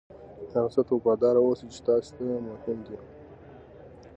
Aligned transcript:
هغه 0.51 0.69
څه 0.73 0.81
ته 0.87 0.93
وفادار 0.97 1.35
اوسئ 1.39 1.67
چې 1.73 1.79
تاسې 1.87 2.09
ته 2.15 2.23
مهم 2.49 2.79
دي. 2.87 2.97